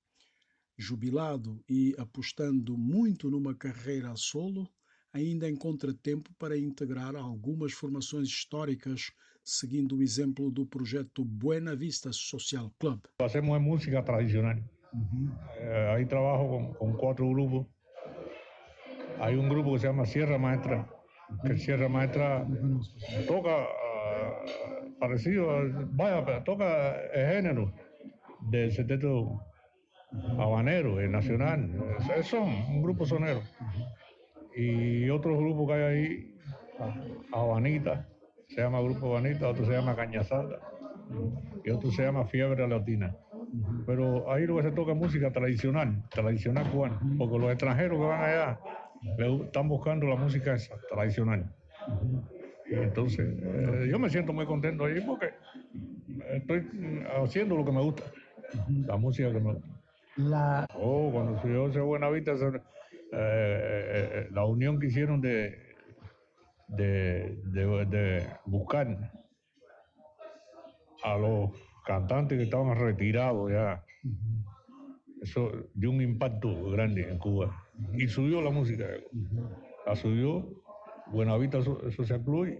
Jubilado 0.78 1.60
e 1.68 1.96
apostando 1.98 2.78
muito 2.78 3.28
numa 3.28 3.54
carreira 3.54 4.12
a 4.12 4.16
solo, 4.16 4.70
ainda 5.12 5.50
encontra 5.50 5.92
tempo 5.92 6.32
para 6.38 6.56
integrar 6.56 7.16
algumas 7.16 7.72
formações 7.72 8.28
históricas, 8.28 9.10
seguindo 9.42 9.96
o 9.96 10.02
exemplo 10.02 10.48
do 10.48 10.64
projeto 10.64 11.24
Buena 11.24 11.74
Vista 11.74 12.12
Social 12.12 12.72
Club. 12.78 13.00
Hacemos 13.18 13.60
música 13.60 14.00
tradicional. 14.00 14.73
Eh, 15.60 15.92
ahí 15.94 16.06
trabajo 16.06 16.48
con, 16.48 16.74
con, 16.74 16.92
cuatro 16.96 17.28
grupos. 17.28 17.66
Hay 19.20 19.34
un 19.36 19.48
grupo 19.48 19.72
que 19.72 19.80
se 19.80 19.86
llama 19.86 20.06
Sierra 20.06 20.38
Maestra, 20.38 20.86
que 21.44 21.56
Sierra 21.56 21.88
Maestra 21.88 22.46
toca 23.26 23.56
uh, 23.56 24.98
parecido, 24.98 25.48
vaya, 25.92 26.42
toca 26.44 27.00
el 27.12 27.34
género 27.34 27.72
del 28.40 28.72
seteto 28.72 29.40
habanero, 30.38 31.00
el 31.00 31.10
nacional. 31.10 31.70
Es, 32.16 32.26
son 32.26 32.48
un 32.48 32.82
grupo 32.82 33.04
sonero. 33.06 33.40
Y 34.56 35.08
otro 35.10 35.36
grupo 35.36 35.66
que 35.66 35.72
hay 35.72 35.82
ahí, 35.82 36.34
Habanita, 37.32 38.06
se 38.48 38.60
llama 38.60 38.80
Grupo 38.80 39.06
Habanita, 39.06 39.48
otro 39.48 39.64
se 39.64 39.72
llama 39.72 39.96
Cañazada 39.96 40.60
y 41.64 41.70
otro 41.70 41.90
se 41.90 42.02
llama 42.04 42.26
Fiebre 42.26 42.66
Latina. 42.68 43.16
Pero 43.86 44.30
ahí 44.32 44.46
lo 44.46 44.56
que 44.56 44.62
se 44.64 44.72
toca 44.72 44.92
es 44.92 44.98
música 44.98 45.30
tradicional, 45.30 46.02
tradicional 46.10 46.70
cubana, 46.70 47.00
porque 47.18 47.38
los 47.38 47.50
extranjeros 47.50 47.98
que 47.98 48.04
van 48.04 48.22
allá 48.22 48.58
están 49.44 49.68
buscando 49.68 50.06
la 50.06 50.16
música 50.16 50.54
esa, 50.54 50.74
tradicional. 50.88 51.54
Y 52.70 52.74
entonces, 52.74 53.36
eh, 53.42 53.88
yo 53.90 53.98
me 53.98 54.08
siento 54.08 54.32
muy 54.32 54.46
contento 54.46 54.84
ahí 54.84 55.00
porque 55.00 55.30
estoy 56.32 56.66
haciendo 57.22 57.56
lo 57.56 57.64
que 57.64 57.72
me 57.72 57.82
gusta, 57.82 58.02
la 58.86 58.96
música 58.96 59.30
que 59.30 59.40
me 59.40 59.52
gusta. 59.52 59.68
La... 60.16 60.66
Oh, 60.74 61.10
cuando 61.12 61.40
subió 61.42 61.68
ese 61.68 61.80
Buenavista, 61.80 62.32
eh, 62.32 62.60
eh, 63.12 64.28
la 64.30 64.44
unión 64.44 64.78
que 64.78 64.86
hicieron 64.86 65.20
de, 65.20 65.58
de, 66.68 67.38
de, 67.44 67.86
de 67.86 68.26
buscar 68.46 69.12
a 71.02 71.18
los 71.18 71.50
cantantes 71.84 72.38
que 72.38 72.44
estaban 72.44 72.76
retirados 72.78 73.50
ya. 73.50 73.84
Eso 75.22 75.50
dio 75.74 75.90
un 75.90 76.02
impacto 76.02 76.70
grande 76.70 77.10
en 77.10 77.18
Cuba. 77.18 77.66
Y 77.94 78.08
subió 78.08 78.42
la 78.42 78.50
música. 78.50 78.84
La 79.86 79.96
subió 79.96 80.46
Buenavista 81.06 81.62
Social 81.62 82.22
Club. 82.22 82.58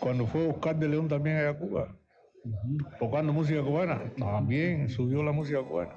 Cuando 0.00 0.26
fue 0.26 0.48
Oscar 0.48 0.78
de 0.78 0.88
León 0.88 1.08
también 1.08 1.36
allá 1.36 1.50
a 1.50 1.58
Cuba, 1.58 1.96
tocando 2.98 3.32
música 3.32 3.62
cubana, 3.62 4.00
también 4.16 4.88
subió 4.88 5.22
la 5.22 5.32
música 5.32 5.62
cubana. 5.62 5.94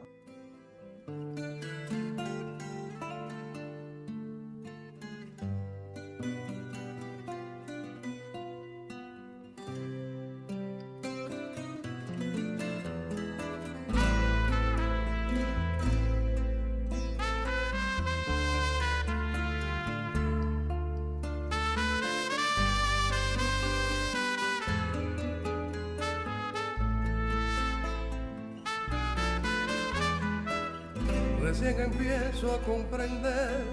Recién 31.60 31.80
empiezo 31.82 32.54
a 32.54 32.60
comprender 32.62 33.64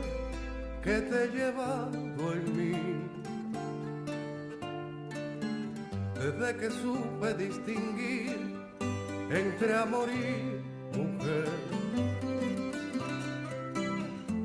que 0.82 1.00
te 1.02 1.24
he 1.24 1.28
llevado 1.28 2.32
en 2.32 2.56
mí. 2.56 2.78
Desde 6.14 6.56
que 6.56 6.70
supe 6.70 7.34
distinguir 7.34 8.38
entre 9.28 9.76
amor 9.76 10.08
y 10.08 10.96
mujer. 10.96 11.50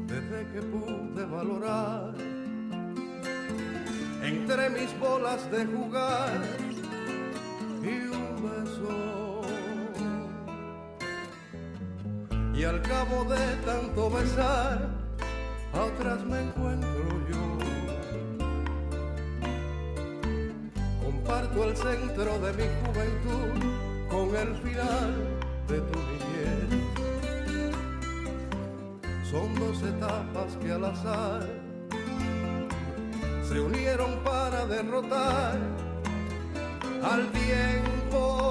Desde 0.07 0.45
que 0.51 0.61
pude 0.61 1.25
valorar 1.25 2.13
entre 4.21 4.69
mis 4.69 4.99
bolas 4.99 5.49
de 5.49 5.65
jugar 5.65 6.58
de 13.09 13.55
tanto 13.65 14.07
besar, 14.11 14.87
a 15.73 15.81
otras 15.81 16.23
me 16.25 16.41
encuentro 16.41 17.09
yo. 17.27 17.57
Comparto 21.03 21.63
el 21.63 21.75
centro 21.75 22.37
de 22.37 22.53
mi 22.53 22.67
juventud 22.85 23.59
con 24.11 24.35
el 24.35 24.55
final 24.57 25.39
de 25.67 25.81
tu 25.81 25.99
niñez. 26.09 26.69
Son 29.27 29.55
dos 29.55 29.81
etapas 29.81 30.55
que 30.61 30.71
al 30.71 30.85
azar 30.85 31.47
se 33.43 33.59
unieron 33.59 34.19
para 34.23 34.67
derrotar 34.67 35.57
al 37.01 37.31
tiempo. 37.31 38.48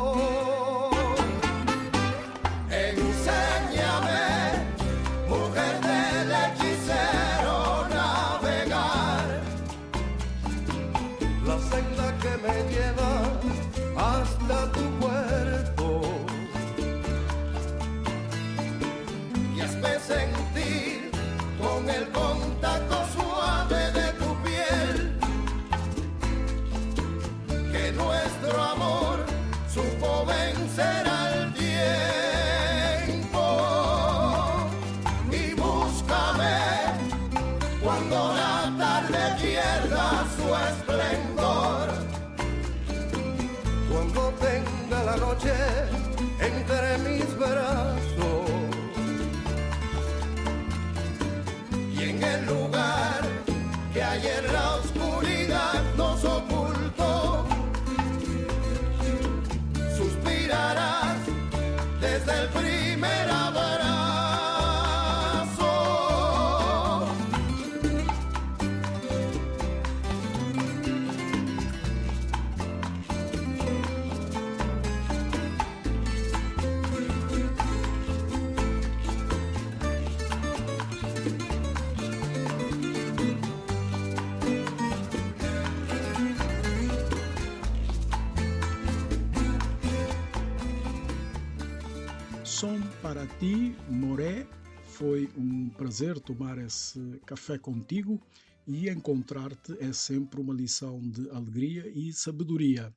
Ti, 93.38 93.73
Moré, 93.88 94.44
foi 94.83 95.31
um 95.37 95.68
prazer 95.68 96.18
tomar 96.18 96.59
esse 96.59 96.99
café 97.25 97.57
contigo 97.57 98.21
e 98.66 98.88
encontrar-te 98.88 99.77
é 99.79 99.92
sempre 99.92 100.40
uma 100.40 100.53
lição 100.53 101.01
de 101.09 101.31
alegria 101.31 101.88
e 101.88 102.12
sabedoria. 102.12 102.92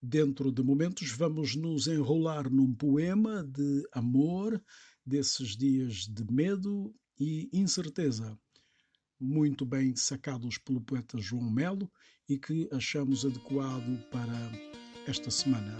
Dentro 0.00 0.52
de 0.52 0.62
momentos, 0.62 1.10
vamos 1.10 1.56
nos 1.56 1.88
enrolar 1.88 2.48
num 2.48 2.72
poema 2.72 3.42
de 3.42 3.88
amor 3.90 4.62
desses 5.04 5.56
dias 5.56 6.06
de 6.06 6.24
medo 6.32 6.94
e 7.18 7.50
incerteza, 7.52 8.38
muito 9.18 9.66
bem 9.66 9.96
sacados 9.96 10.58
pelo 10.58 10.80
poeta 10.80 11.18
João 11.18 11.50
Melo 11.50 11.90
e 12.28 12.38
que 12.38 12.68
achamos 12.70 13.26
adequado 13.26 13.98
para 14.12 14.52
esta 15.08 15.28
semana. 15.28 15.76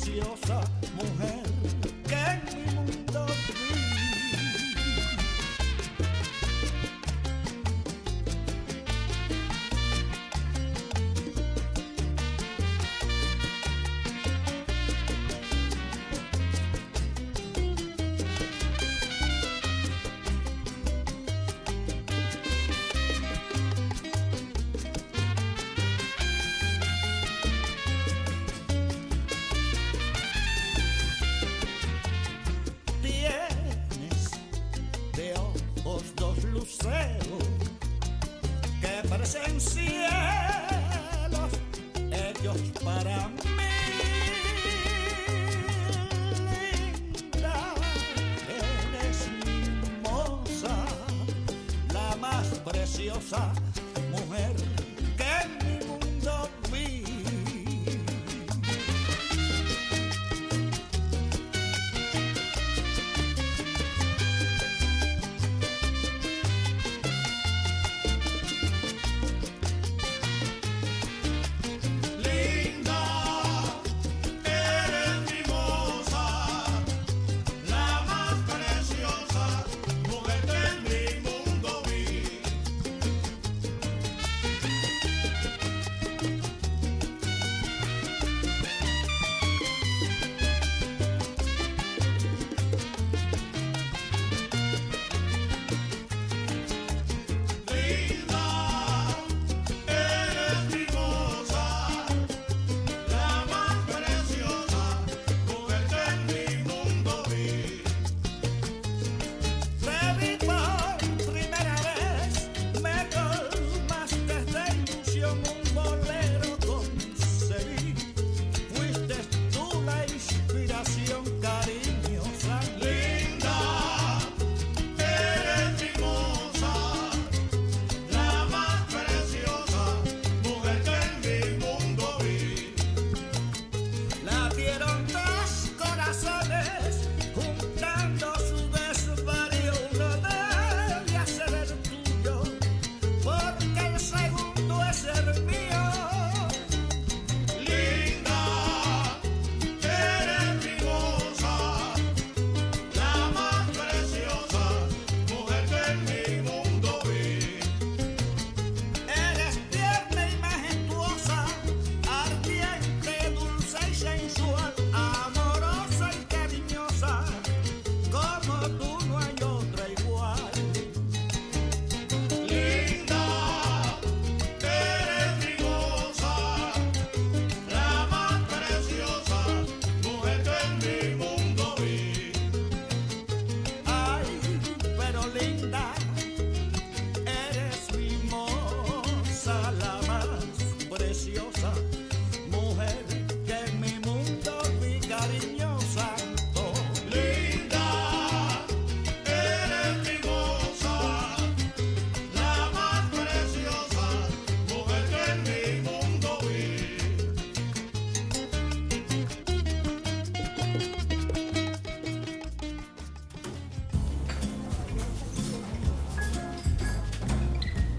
preciosa 0.00 0.60
mujer. 0.96 1.73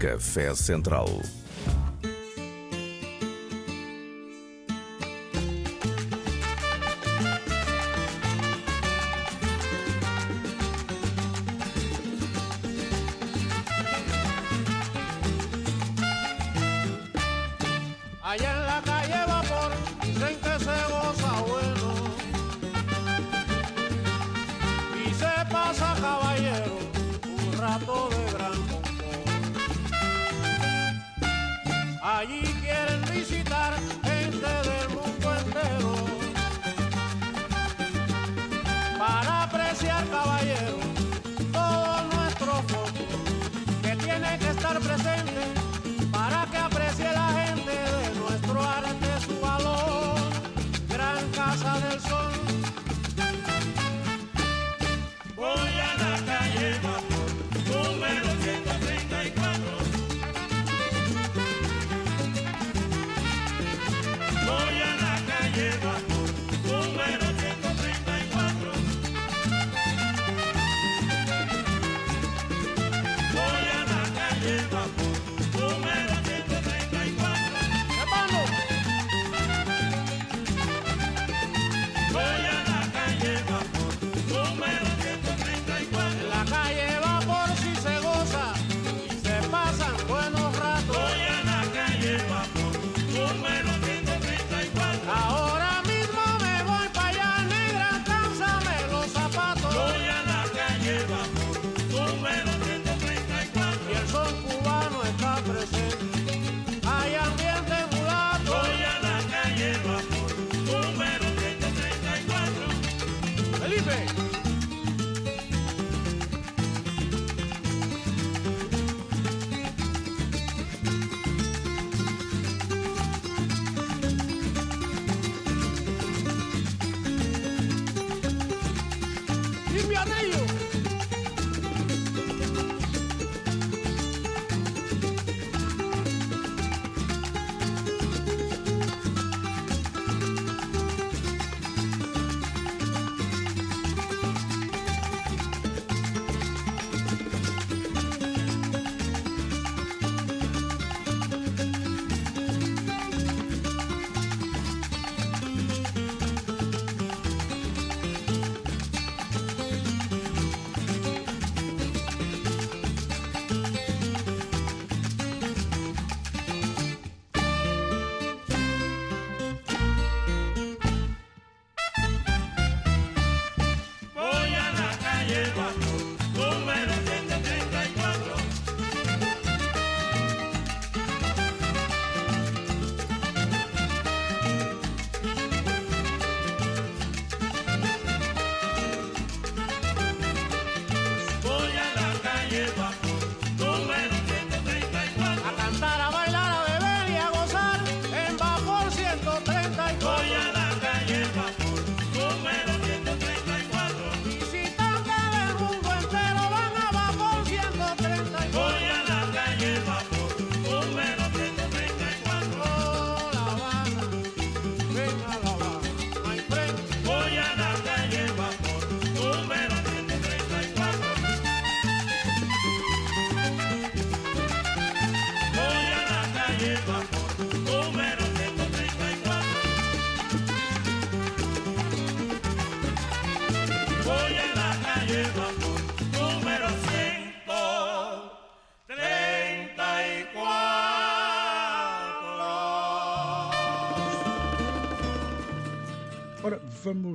Café 0.06 0.54
Central. 0.54 1.35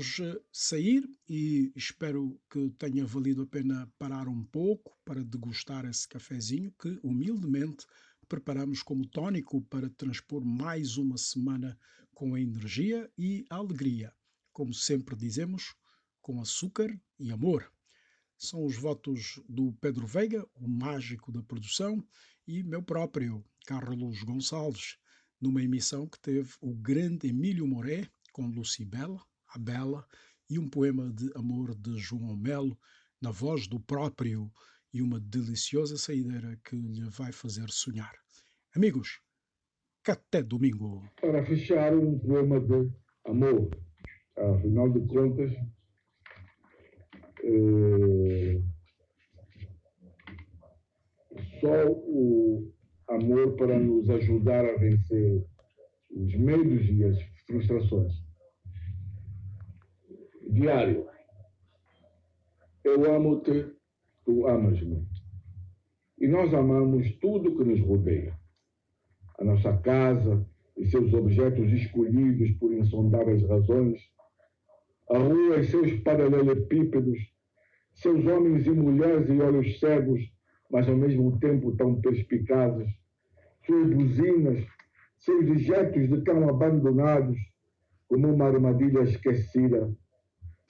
vamos 0.01 0.19
eh, 0.19 0.41
sair 0.51 1.07
e 1.29 1.71
espero 1.75 2.39
que 2.49 2.71
tenha 2.71 3.05
valido 3.05 3.43
a 3.43 3.45
pena 3.45 3.87
parar 3.99 4.27
um 4.27 4.43
pouco 4.43 4.97
para 5.05 5.23
degustar 5.23 5.85
esse 5.85 6.07
cafezinho 6.07 6.73
que 6.79 6.99
humildemente 7.03 7.85
preparamos 8.27 8.81
como 8.81 9.05
tônico 9.05 9.61
para 9.61 9.91
transpor 9.91 10.43
mais 10.43 10.97
uma 10.97 11.19
semana 11.19 11.77
com 12.15 12.33
a 12.33 12.41
energia 12.41 13.11
e 13.15 13.45
a 13.47 13.57
alegria, 13.57 14.11
como 14.51 14.73
sempre 14.73 15.15
dizemos, 15.15 15.75
com 16.19 16.41
açúcar 16.41 16.99
e 17.19 17.31
amor. 17.31 17.71
São 18.35 18.65
os 18.65 18.75
votos 18.75 19.39
do 19.47 19.71
Pedro 19.73 20.07
Veiga, 20.07 20.43
o 20.55 20.67
mágico 20.67 21.31
da 21.31 21.43
produção, 21.43 22.03
e 22.47 22.63
meu 22.63 22.81
próprio, 22.81 23.45
Carlos 23.67 24.23
Gonçalves, 24.23 24.97
numa 25.39 25.61
emissão 25.61 26.07
que 26.07 26.19
teve 26.19 26.53
o 26.59 26.73
grande 26.73 27.27
Emílio 27.27 27.67
Moré 27.67 28.09
com 28.33 28.47
Lucibela, 28.47 29.21
a 29.53 29.59
Bela, 29.59 30.05
e 30.49 30.59
um 30.59 30.69
poema 30.69 31.11
de 31.11 31.31
amor 31.35 31.75
de 31.75 31.97
João 31.97 32.35
Melo, 32.35 32.77
na 33.21 33.31
voz 33.31 33.67
do 33.67 33.79
próprio, 33.79 34.51
e 34.93 35.01
uma 35.01 35.19
deliciosa 35.19 35.97
saideira 35.97 36.59
que 36.65 36.75
lhe 36.75 37.09
vai 37.09 37.31
fazer 37.31 37.69
sonhar. 37.69 38.13
Amigos, 38.75 39.21
até 40.07 40.41
domingo! 40.41 41.03
Para 41.21 41.45
fechar, 41.45 41.93
um 41.95 42.19
poema 42.19 42.59
de 42.59 42.91
amor. 43.25 43.69
Afinal 44.37 44.89
de 44.89 45.07
contas, 45.07 45.51
eh, 47.43 48.61
só 51.59 51.87
o 51.87 52.73
amor 53.07 53.55
para 53.55 53.77
nos 53.79 54.09
ajudar 54.09 54.65
a 54.65 54.77
vencer 54.77 55.45
os 56.09 56.35
medos 56.35 56.89
e 56.89 57.03
as 57.03 57.17
frustrações 57.45 58.30
diário. 60.61 61.07
Eu 62.83 63.15
amo-te, 63.15 63.65
tu 64.23 64.47
amas-me. 64.47 65.07
E 66.19 66.27
nós 66.27 66.53
amamos 66.53 67.11
tudo 67.19 67.57
que 67.57 67.63
nos 67.63 67.81
rodeia. 67.81 68.39
A 69.39 69.43
nossa 69.43 69.75
casa 69.77 70.45
e 70.77 70.85
seus 70.85 71.11
objetos 71.13 71.71
escolhidos 71.71 72.51
por 72.59 72.71
insondáveis 72.71 73.43
razões, 73.47 73.99
a 75.09 75.17
rua 75.17 75.57
e 75.57 75.65
seus 75.65 75.93
paralelepípedos, 76.01 77.17
seus 77.95 78.23
homens 78.27 78.67
e 78.67 78.71
mulheres 78.71 79.27
e 79.29 79.41
olhos 79.41 79.79
cegos, 79.79 80.21
mas 80.69 80.87
ao 80.87 80.95
mesmo 80.95 81.39
tempo 81.39 81.75
tão 81.75 81.99
perspicazes, 81.99 82.87
suas 83.65 83.89
buzinas, 83.89 84.63
seus 85.17 85.49
objetos 85.49 86.07
de 86.07 86.23
tão 86.23 86.47
abandonados, 86.47 87.37
como 88.07 88.31
uma 88.33 88.45
armadilha 88.45 89.01
esquecida 89.01 89.91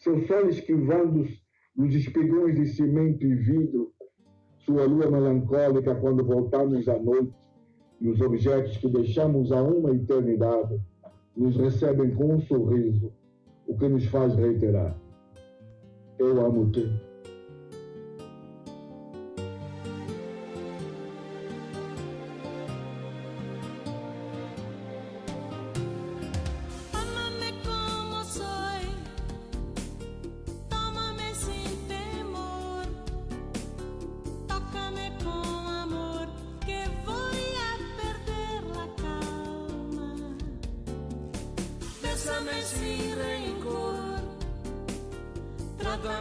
seu 0.02 0.20
sol 0.28 0.50
esquivando-se 0.50 1.40
nos 1.76 1.94
espigões 1.94 2.56
de 2.56 2.66
cimento 2.68 3.24
e 3.24 3.36
vidro, 3.36 3.94
sua 4.58 4.86
lua 4.86 5.10
melancólica 5.10 5.96
quando 5.96 6.26
voltamos 6.26 6.88
à 6.88 7.00
noite, 7.00 7.34
e 8.00 8.10
os 8.10 8.20
objetos 8.20 8.78
que 8.78 8.90
deixamos 8.90 9.52
há 9.52 9.62
uma 9.62 9.96
eternidade 9.96 10.82
nos 11.38 11.56
recebem 11.56 12.16
com 12.16 12.36
um 12.36 12.42
sorriso, 12.42 13.12
o 13.68 13.78
que 13.78 13.88
nos 13.88 14.06
faz 14.06 14.36
reiterar: 14.36 15.00
Eu 16.18 16.42
amo-te. 16.42 17.11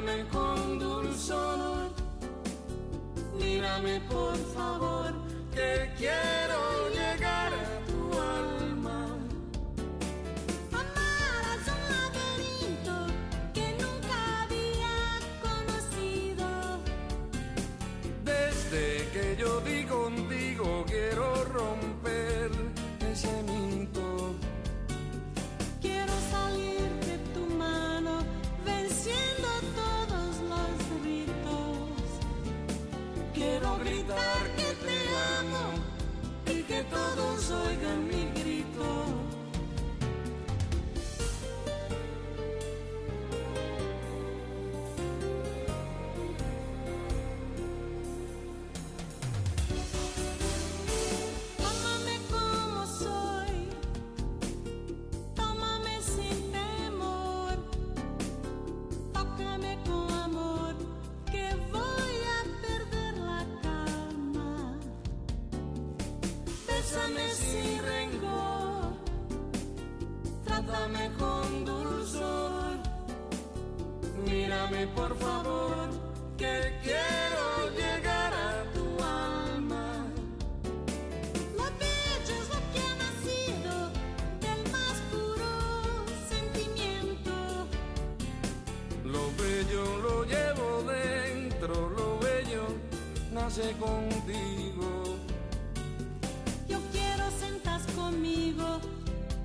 mírame 0.00 0.24
con 0.28 0.78
dulzor, 0.78 1.90
mírame 3.38 4.00
por 4.08 4.36
favor, 4.54 5.12
te 5.54 5.92
quiero. 5.98 6.39
Contigo. 93.78 95.16
Yo 96.68 96.78
quiero 96.92 97.30
sentar 97.38 97.80
conmigo, 97.94 98.80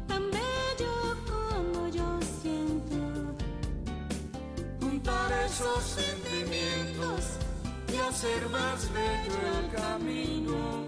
tan 0.07 0.31
bello 0.31 1.17
como 1.27 1.87
yo 1.89 2.19
siento. 2.41 3.35
Juntar 4.79 5.31
esos 5.45 5.83
sentimientos 5.83 7.21
y 7.93 7.97
hacer 7.97 8.49
más 8.49 8.91
bello 8.93 9.39
el 9.59 9.69
camino. 9.75 10.85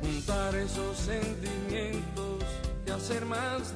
Juntar 0.00 0.54
esos 0.54 0.96
sentimientos 0.96 2.44
y 2.86 2.90
hacer 2.90 3.24
más 3.26 3.71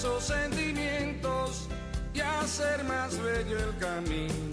esos 0.00 0.24
sentimientos 0.24 1.68
y 2.14 2.20
hacer 2.20 2.82
más 2.84 3.20
bello 3.20 3.58
el 3.58 3.76
camino. 3.76 4.49